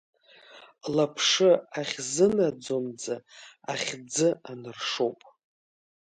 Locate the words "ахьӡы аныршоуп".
3.71-5.19